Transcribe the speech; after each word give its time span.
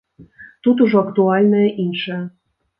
Тут 0.67 0.81
ужо 0.87 0.97
актуальнае 1.05 1.67
іншае. 1.87 2.21